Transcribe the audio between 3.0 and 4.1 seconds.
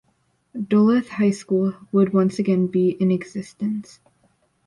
existence.